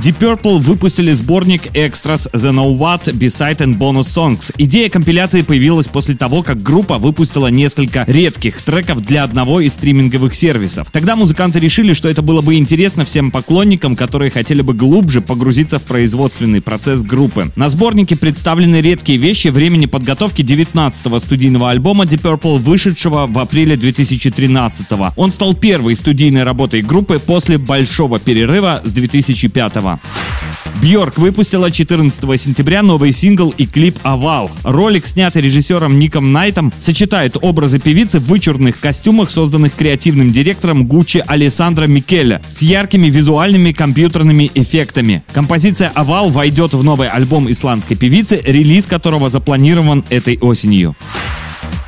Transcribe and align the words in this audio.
Deep 0.00 0.18
Purple 0.18 0.58
выпустили 0.58 1.10
сборник 1.12 1.68
Extras 1.68 2.30
The 2.32 2.52
Know 2.52 2.76
What, 2.76 3.04
Beside 3.14 3.58
and 3.58 3.78
Bonus 3.78 4.02
Songs. 4.02 4.52
Идея 4.58 4.90
компиляции 4.90 5.40
появилась 5.40 5.88
после 5.88 6.14
того, 6.14 6.42
как 6.42 6.62
группа 6.62 6.98
выпустила 6.98 7.46
несколько 7.46 8.04
редких 8.06 8.60
треков 8.60 9.00
для 9.00 9.24
одного 9.24 9.60
из 9.60 9.72
стриминговых 9.72 10.34
сервисов. 10.34 10.88
Тогда 10.92 11.16
музыканты 11.16 11.60
решили, 11.60 11.94
что 11.94 12.10
это 12.10 12.20
было 12.20 12.42
бы 12.42 12.56
интересно 12.56 13.06
всем 13.06 13.30
поклонникам, 13.30 13.96
которые 13.96 14.30
хотели 14.30 14.60
бы 14.60 14.74
глубже 14.74 15.22
погрузиться 15.22 15.78
в 15.78 15.84
производственный 15.84 16.60
процесс 16.60 17.02
группы. 17.02 17.50
На 17.56 17.70
сборнике 17.70 18.16
представлены 18.16 18.82
редкие 18.82 19.18
вещи 19.18 19.48
времени 19.48 19.86
подготовки 19.86 20.42
19-го 20.42 21.18
студийного 21.18 21.70
альбома 21.70 22.04
Deep 22.04 22.20
Purple, 22.20 22.58
вышедшего 22.58 23.26
в 23.26 23.38
апреле 23.38 23.76
2013 23.76 24.90
-го. 24.90 25.12
Он 25.16 25.30
стал 25.30 25.54
первой 25.54 25.96
студийной 25.96 26.44
работой 26.44 26.82
группы 26.82 27.18
после 27.18 27.56
большого 27.56 28.18
перерыва 28.18 28.82
с 28.84 28.92
2005 28.92 29.76
-го. 29.76 29.85
Бьорк 30.82 31.18
выпустила 31.18 31.70
14 31.70 32.40
сентября 32.40 32.82
новый 32.82 33.12
сингл 33.12 33.52
и 33.56 33.66
клип 33.66 33.98
«Овал». 34.02 34.50
Ролик, 34.62 35.06
снятый 35.06 35.42
режиссером 35.42 35.98
Ником 35.98 36.32
Найтом, 36.32 36.72
сочетает 36.78 37.36
образы 37.40 37.78
певицы 37.78 38.20
в 38.20 38.26
вычурных 38.26 38.78
костюмах, 38.78 39.30
созданных 39.30 39.74
креативным 39.74 40.32
директором 40.32 40.86
Гуччи 40.86 41.24
Алессандро 41.26 41.86
Микеле, 41.86 42.42
с 42.50 42.62
яркими 42.62 43.08
визуальными 43.08 43.72
компьютерными 43.72 44.50
эффектами. 44.54 45.22
Композиция 45.32 45.88
«Овал» 45.94 46.30
войдет 46.30 46.74
в 46.74 46.84
новый 46.84 47.08
альбом 47.08 47.50
исландской 47.50 47.96
певицы, 47.96 48.40
релиз 48.44 48.86
которого 48.86 49.30
запланирован 49.30 50.04
этой 50.10 50.38
осенью. 50.38 50.94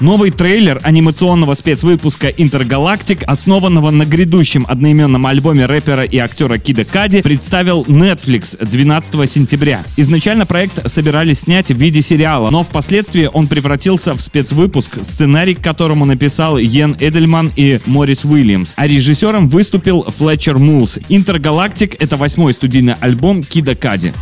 Новый 0.00 0.30
трейлер 0.30 0.80
анимационного 0.84 1.54
спецвыпуска 1.54 2.28
«Интергалактик», 2.28 3.24
основанного 3.26 3.90
на 3.90 4.06
грядущем 4.06 4.64
одноименном 4.68 5.26
альбоме 5.26 5.66
рэпера 5.66 6.04
и 6.04 6.18
актера 6.18 6.56
Кида 6.58 6.84
Кади, 6.84 7.20
представил 7.20 7.82
Netflix 7.82 8.64
12 8.64 9.28
сентября. 9.28 9.82
Изначально 9.96 10.46
проект 10.46 10.88
собирались 10.88 11.40
снять 11.40 11.72
в 11.72 11.76
виде 11.76 12.00
сериала, 12.00 12.50
но 12.50 12.62
впоследствии 12.62 13.28
он 13.32 13.48
превратился 13.48 14.14
в 14.14 14.20
спецвыпуск, 14.20 15.02
сценарий 15.02 15.56
к 15.56 15.62
которому 15.62 16.04
написал 16.04 16.58
Йен 16.58 16.96
Эдельман 17.00 17.52
и 17.56 17.80
Морис 17.84 18.24
Уильямс, 18.24 18.74
а 18.76 18.86
режиссером 18.86 19.48
выступил 19.48 20.04
Флетчер 20.04 20.58
Мулс. 20.58 21.00
«Интергалактик»— 21.08 21.96
это 22.00 22.16
восьмой 22.16 22.52
студийный 22.52 22.94
альбом 23.00 23.42
Кида 23.42 23.74
Кади. 23.74 24.12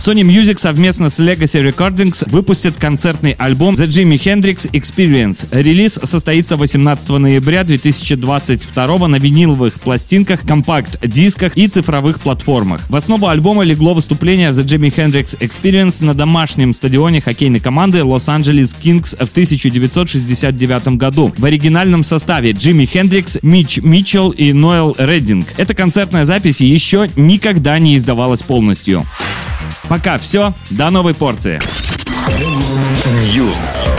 Sony 0.00 0.22
Music 0.22 0.56
совместно 0.56 1.10
с 1.10 1.18
Legacy 1.18 1.62
Recordings 1.62 2.26
выпустит 2.30 2.78
концертный 2.78 3.32
альбом 3.32 3.74
The 3.74 3.86
Jimi 3.86 4.16
Hendrix 4.16 4.70
Experience. 4.70 5.46
Релиз 5.50 6.00
состоится 6.02 6.56
18 6.56 7.10
ноября 7.10 7.64
2022 7.64 9.08
на 9.08 9.16
виниловых 9.16 9.74
пластинках, 9.74 10.40
компакт-дисках 10.40 11.54
и 11.54 11.66
цифровых 11.66 12.20
платформах. 12.20 12.88
В 12.88 12.96
основу 12.96 13.26
альбома 13.26 13.62
легло 13.62 13.92
выступление 13.92 14.52
The 14.52 14.64
Jimi 14.64 14.90
Hendrix 14.90 15.38
Experience 15.38 16.02
на 16.02 16.14
домашнем 16.14 16.72
стадионе 16.72 17.20
хоккейной 17.20 17.60
команды 17.60 17.98
Los-Angeles 17.98 18.74
Kings 18.82 19.14
в 19.22 19.30
1969 19.30 20.96
году. 20.96 21.30
В 21.36 21.44
оригинальном 21.44 22.04
составе 22.04 22.52
Джимми 22.52 22.86
Хендрикс, 22.86 23.40
Митч 23.42 23.76
Митчелл 23.82 24.30
и 24.30 24.54
Ноэл 24.54 24.96
Реддинг. 24.96 25.48
Эта 25.58 25.74
концертная 25.74 26.24
запись 26.24 26.62
еще 26.62 27.10
никогда 27.16 27.78
не 27.78 27.98
издавалась 27.98 28.42
полностью. 28.42 29.04
Пока 29.88 30.18
все, 30.18 30.54
до 30.70 30.90
новой 30.90 31.14
порции. 31.14 31.60
News. 33.34 33.89